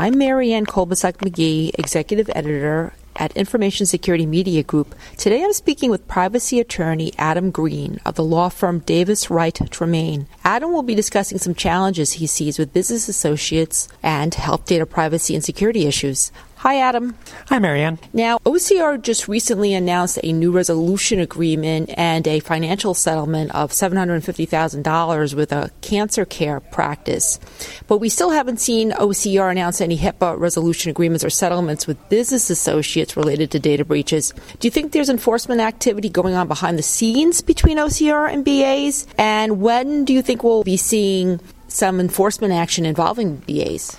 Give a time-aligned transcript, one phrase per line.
[0.00, 4.94] I'm Marianne Kolbasuk McGee, Executive Editor at Information Security Media Group.
[5.16, 10.28] Today I'm speaking with privacy attorney Adam Greene of the law firm Davis Wright Tremaine.
[10.44, 15.34] Adam will be discussing some challenges he sees with business associates and health data privacy
[15.34, 16.30] and security issues.
[16.58, 17.14] Hi, Adam.
[17.50, 18.00] Hi, Marianne.
[18.12, 25.34] Now, OCR just recently announced a new resolution agreement and a financial settlement of $750,000
[25.34, 27.38] with a cancer care practice.
[27.86, 32.50] But we still haven't seen OCR announce any HIPAA resolution agreements or settlements with business
[32.50, 34.34] associates related to data breaches.
[34.58, 39.06] Do you think there's enforcement activity going on behind the scenes between OCR and BAs?
[39.16, 41.38] And when do you think we'll be seeing
[41.68, 43.96] some enforcement action involving BAs?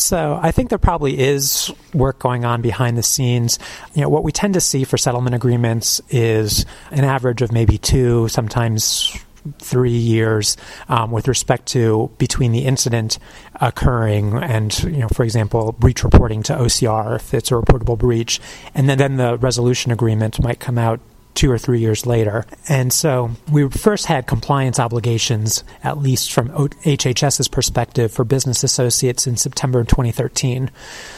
[0.00, 3.58] So I think there probably is work going on behind the scenes.
[3.94, 7.78] You know, what we tend to see for settlement agreements is an average of maybe
[7.78, 9.16] two, sometimes
[9.58, 10.56] three years
[10.88, 13.18] um, with respect to between the incident
[13.60, 18.38] occurring and you know for example breach reporting to OCR if it's a reportable breach
[18.74, 21.00] and then, then the resolution agreement might come out
[21.34, 22.44] two or three years later.
[22.68, 29.26] And so we first had compliance obligations, at least from HHS's perspective, for business associates
[29.26, 30.70] in September 2013.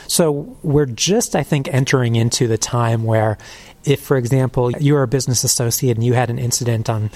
[0.07, 3.39] So we're just, I think, entering into the time where
[3.85, 7.11] if, for example, you're a business associate and you had an incident on,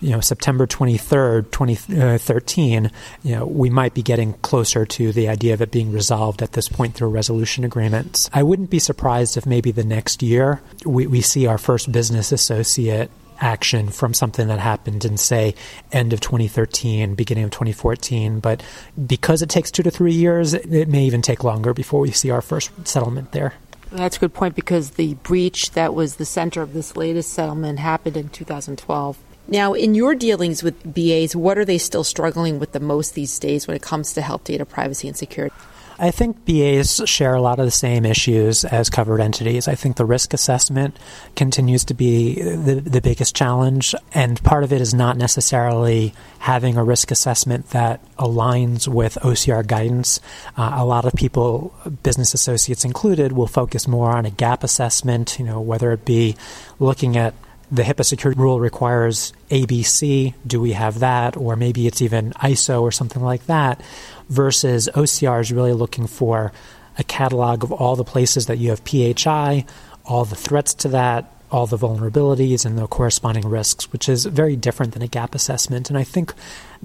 [0.00, 2.90] you know, September 23rd, 2013,
[3.22, 6.52] you know, we might be getting closer to the idea of it being resolved at
[6.52, 8.30] this point through resolution agreements.
[8.32, 12.32] I wouldn't be surprised if maybe the next year we, we see our first business
[12.50, 15.54] associate action from something that happened in, say,
[15.90, 18.40] end of 2013, beginning of 2014.
[18.40, 18.62] But
[19.06, 22.30] because it takes two to three years, it may even take longer before we see
[22.30, 23.54] our first settlement there.
[23.90, 27.78] That's a good point because the breach that was the center of this latest settlement
[27.78, 29.18] happened in 2012.
[29.48, 33.38] Now, in your dealings with BAs, what are they still struggling with the most these
[33.38, 35.54] days when it comes to health data privacy and security?
[36.02, 39.68] I think BAs share a lot of the same issues as covered entities.
[39.68, 40.96] I think the risk assessment
[41.36, 46.76] continues to be the, the biggest challenge, and part of it is not necessarily having
[46.76, 50.20] a risk assessment that aligns with OCR guidance.
[50.56, 55.38] Uh, a lot of people, business associates included, will focus more on a gap assessment,
[55.38, 56.34] you know, whether it be
[56.80, 57.32] looking at
[57.72, 60.34] the HIPAA security rule requires ABC.
[60.46, 61.38] Do we have that?
[61.38, 63.80] Or maybe it's even ISO or something like that
[64.28, 66.52] versus OCR is really looking for
[66.98, 69.64] a catalog of all the places that you have PHI,
[70.04, 74.54] all the threats to that, all the vulnerabilities and the corresponding risks, which is very
[74.54, 75.88] different than a gap assessment.
[75.88, 76.34] And I think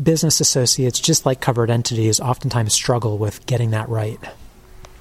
[0.01, 4.19] business associates, just like covered entities, oftentimes struggle with getting that right.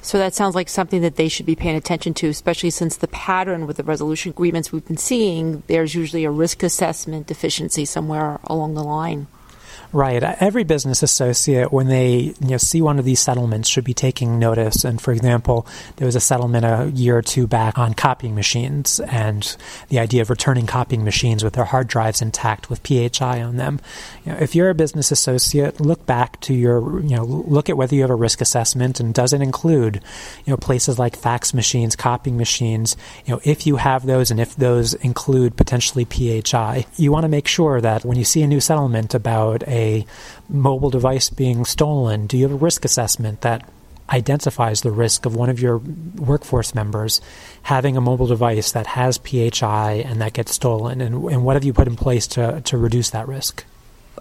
[0.07, 3.09] So that sounds like something that they should be paying attention to, especially since the
[3.09, 8.39] pattern with the resolution agreements we've been seeing, there's usually a risk assessment deficiency somewhere
[8.45, 9.27] along the line.
[9.93, 10.23] Right.
[10.23, 14.39] Every business associate, when they you know see one of these settlements, should be taking
[14.39, 14.85] notice.
[14.85, 15.67] And for example,
[15.97, 19.57] there was a settlement a year or two back on copying machines and
[19.89, 23.81] the idea of returning copying machines with their hard drives intact with PHI on them.
[24.25, 27.77] You know, if you're a business associate, look back to your you know look at
[27.77, 30.03] whether you have a risk assessment and does it include
[30.45, 32.97] you know places like fax machines, copying machines.
[33.25, 37.29] You know, if you have those and if those include potentially PHI, you want to
[37.29, 40.07] make sure that when you see a new settlement about a
[40.49, 42.27] mobile device being stolen?
[42.27, 43.69] Do you have a risk assessment that
[44.11, 47.21] identifies the risk of one of your workforce members
[47.63, 51.01] having a mobile device that has PHI and that gets stolen?
[51.01, 53.65] And, and what have you put in place to, to reduce that risk?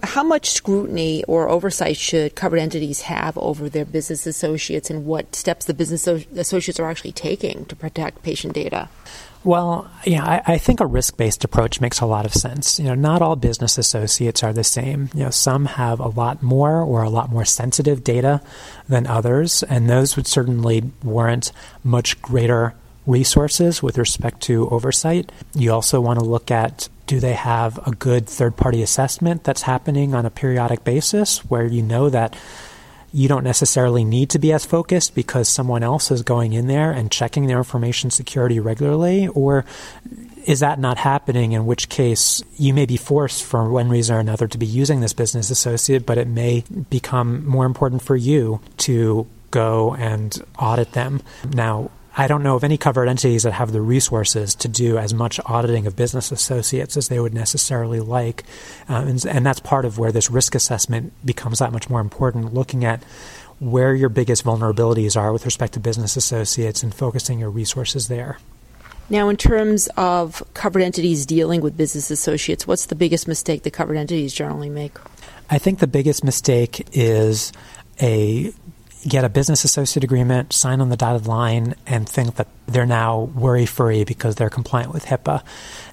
[0.02, 5.34] How much scrutiny or oversight should covered entities have over their business associates, and what
[5.34, 8.88] steps the business associates are actually taking to protect patient data?
[9.44, 12.80] Well, yeah, I, I, think a risk-based approach makes a lot of sense.
[12.80, 15.08] You know, not all business associates are the same.
[15.14, 18.40] You know, some have a lot more or a lot more sensitive data
[18.88, 21.52] than others, and those would certainly warrant
[21.84, 22.74] much greater
[23.06, 25.30] resources with respect to oversight.
[25.54, 30.14] You also want to look at do they have a good third-party assessment that's happening
[30.14, 32.36] on a periodic basis where you know that
[33.12, 36.90] you don't necessarily need to be as focused because someone else is going in there
[36.90, 39.28] and checking their information security regularly?
[39.28, 39.64] Or
[40.44, 41.52] is that not happening?
[41.52, 45.00] In which case, you may be forced for one reason or another to be using
[45.00, 50.92] this business associate, but it may become more important for you to go and audit
[50.92, 51.22] them.
[51.54, 55.12] Now, I don't know of any covered entities that have the resources to do as
[55.12, 58.44] much auditing of business associates as they would necessarily like.
[58.88, 62.54] Uh, and, and that's part of where this risk assessment becomes that much more important,
[62.54, 63.02] looking at
[63.58, 68.38] where your biggest vulnerabilities are with respect to business associates and focusing your resources there.
[69.08, 73.72] Now, in terms of covered entities dealing with business associates, what's the biggest mistake that
[73.72, 74.96] covered entities generally make?
[75.48, 77.52] I think the biggest mistake is
[78.00, 78.52] a
[79.08, 83.20] get a business associate agreement, sign on the dotted line, and think that they're now
[83.34, 85.42] worry free because they're compliant with HIPAA.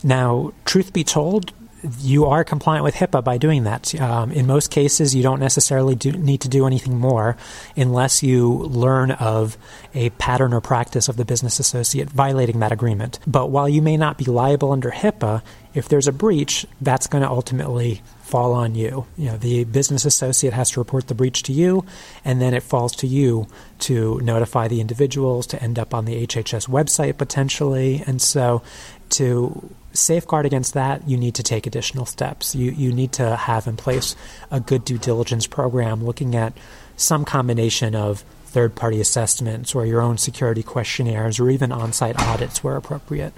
[0.03, 1.53] Now, truth be told,
[1.99, 3.93] you are compliant with HIPAA by doing that.
[3.99, 7.35] Um, in most cases, you don't necessarily do, need to do anything more
[7.75, 9.57] unless you learn of
[9.93, 13.19] a pattern or practice of the business associate violating that agreement.
[13.27, 15.41] But while you may not be liable under HIPAA,
[15.73, 19.05] if there's a breach, that's going to ultimately fall on you.
[19.17, 21.85] You know, the business associate has to report the breach to you,
[22.25, 23.47] and then it falls to you
[23.79, 28.03] to notify the individuals to end up on the HHS website potentially.
[28.05, 28.63] And so,
[29.11, 32.55] to safeguard against that, you need to take additional steps.
[32.55, 34.15] You you need to have in place
[34.51, 36.53] a good due diligence program looking at
[36.95, 42.19] some combination of third party assessments or your own security questionnaires or even on site
[42.19, 43.33] audits where appropriate.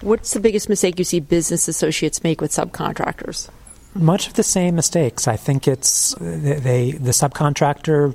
[0.00, 3.48] What's the biggest mistake you see business associates make with subcontractors?
[3.94, 5.28] Much of the same mistakes.
[5.28, 8.14] I think it's they the subcontractor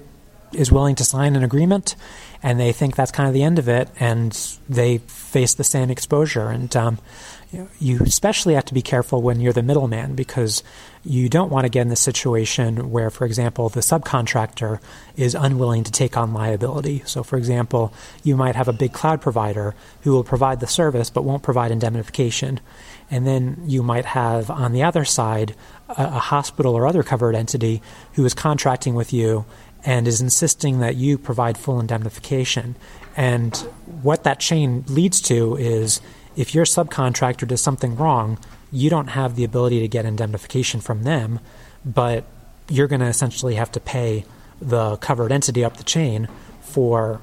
[0.54, 1.96] is willing to sign an agreement,
[2.42, 4.32] and they think that's kind of the end of it, and
[4.68, 6.50] they face the same exposure.
[6.50, 7.00] And um,
[7.80, 10.64] you especially have to be careful when you're the middleman because
[11.04, 14.80] you don't want to get in the situation where, for example, the subcontractor
[15.16, 17.02] is unwilling to take on liability.
[17.06, 17.92] So, for example,
[18.24, 21.72] you might have a big cloud provider who will provide the service but won't provide
[21.72, 22.60] indemnification.
[23.10, 25.56] And then you might have on the other side
[25.90, 27.82] a, a hospital or other covered entity
[28.14, 29.46] who is contracting with you
[29.86, 32.76] and is insisting that you provide full indemnification.
[33.16, 33.56] And
[34.02, 36.02] what that chain leads to is
[36.36, 38.38] if your subcontractor does something wrong,
[38.72, 41.40] you don't have the ability to get indemnification from them,
[41.84, 42.26] but
[42.70, 44.26] you're going to essentially have to pay
[44.62, 46.28] the covered entity up the chain
[46.62, 47.22] for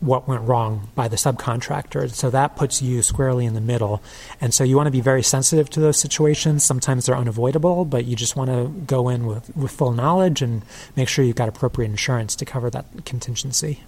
[0.00, 2.10] what went wrong by the subcontractor.
[2.12, 4.02] So that puts you squarely in the middle.
[4.40, 6.64] And so you want to be very sensitive to those situations.
[6.64, 10.62] Sometimes they're unavoidable, but you just want to go in with, with full knowledge and
[10.96, 13.80] make sure you've got appropriate insurance to cover that contingency.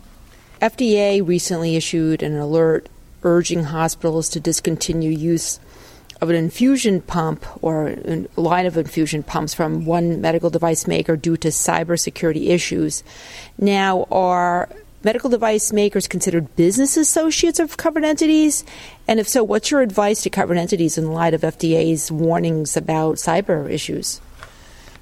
[0.63, 2.89] FDA recently issued an alert
[3.23, 5.61] urging hospitals to discontinue use
[6.21, 11.17] of an infusion pump or a line of infusion pumps from one medical device maker
[11.17, 13.05] due to cybersecurity issues.
[13.57, 14.69] Now, are
[15.05, 18.65] medical device makers considered business associates of covered entities?
[19.07, 23.17] And if so, what's your advice to covered entities in light of FDA's warnings about
[23.17, 24.21] cyber issues?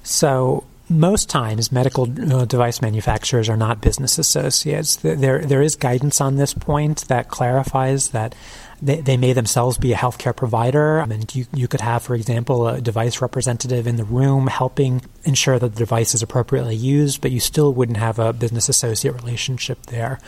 [0.03, 4.97] So, most times medical uh, device manufacturers are not business associates.
[4.97, 8.35] There, there is guidance on this point that clarifies that
[8.81, 10.99] they, they may themselves be a healthcare provider.
[10.99, 15.59] And you, you could have, for example, a device representative in the room helping ensure
[15.59, 19.87] that the device is appropriately used, but you still wouldn't have a business associate relationship
[19.87, 20.19] there.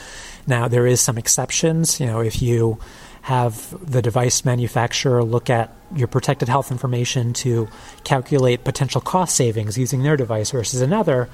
[0.47, 1.99] Now, there is some exceptions.
[1.99, 2.79] You know, if you
[3.21, 7.67] have the device manufacturer look at your protected health information to
[8.03, 11.29] calculate potential cost savings using their device versus another,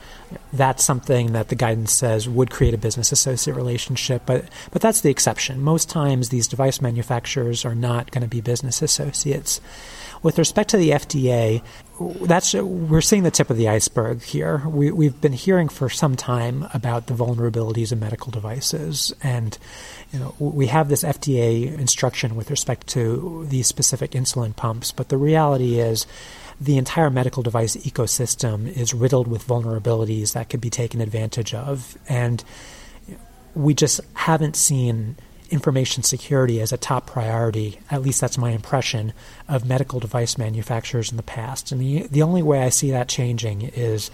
[0.54, 4.24] that's something that the guidance says would create a business associate relationship.
[4.26, 5.62] But but that's the exception.
[5.62, 9.62] Most times these device manufacturers are not going to be business associates.
[10.24, 11.62] With respect to the FDA,
[12.00, 14.64] that's we're seeing the tip of the iceberg here.
[14.68, 19.58] We, we've been hearing for some time about the vulnerabilities of medical devices, and
[20.12, 24.92] you know, we have this FDA instruction with respect to these specific insulin pumps.
[24.92, 26.06] But the reality is,
[26.60, 31.98] the entire medical device ecosystem is riddled with vulnerabilities that could be taken advantage of,
[32.08, 32.44] and
[33.54, 35.18] we just haven't seen
[35.50, 37.80] information security as a top priority.
[37.92, 39.14] At least that's my impression
[39.48, 41.72] of medical device manufacturers in the past.
[41.72, 44.10] And the, the only way I see that changing is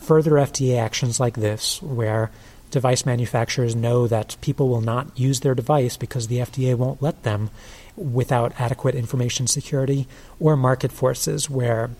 [0.00, 2.30] further FDA actions like this, where
[2.70, 7.22] device manufacturers know that people will not use their device because the FDA won't let
[7.22, 7.50] them
[7.96, 10.06] without adequate information security,
[10.38, 11.90] or market forces where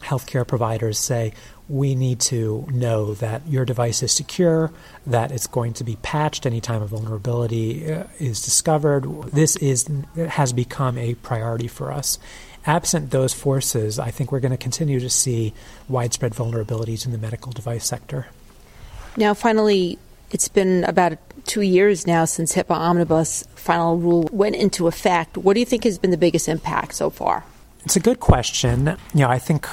[0.00, 1.32] healthcare providers say,
[1.68, 4.72] we need to know that your device is secure,
[5.06, 9.04] that it's going to be patched anytime a vulnerability uh, is discovered.
[9.32, 12.18] This is has become a priority for us.
[12.64, 15.52] Absent those forces, I think we're going to continue to see
[15.88, 18.28] widespread vulnerabilities in the medical device sector.
[19.16, 19.98] Now, finally,
[20.30, 25.36] it's been about two years now since HIPAA Omnibus final rule went into effect.
[25.36, 27.44] What do you think has been the biggest impact so far?
[27.84, 28.96] It's a good question.
[29.14, 29.66] You know, I think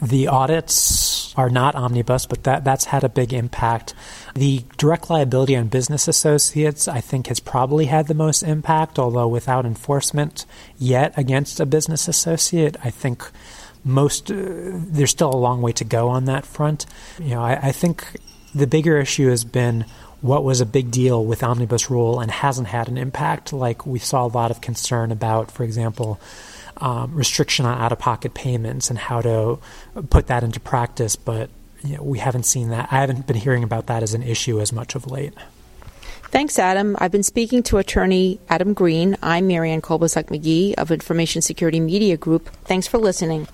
[0.00, 3.94] the audits are not omnibus, but that, that's had a big impact.
[4.34, 9.28] The direct liability on business associates, I think, has probably had the most impact, although
[9.28, 10.44] without enforcement
[10.78, 13.28] yet against a business associate, I think
[13.84, 16.86] most uh, there's still a long way to go on that front.
[17.18, 18.20] You know, I, I think
[18.54, 19.84] the bigger issue has been
[20.20, 23.52] what was a big deal with omnibus rule and hasn't had an impact.
[23.52, 26.20] Like we saw a lot of concern about, for example,
[26.78, 29.58] um, restriction on out of pocket payments and how to
[30.10, 31.16] put that into practice.
[31.16, 31.50] But
[31.84, 32.88] you know, we haven't seen that.
[32.90, 35.34] I haven't been hearing about that as an issue as much of late.
[36.30, 36.94] Thanks, Adam.
[36.98, 39.16] I've been speaking to attorney Adam Greene.
[39.22, 42.50] I'm Marianne Kolbasuk McGee of Information Security Media Group.
[42.64, 43.48] Thanks for listening.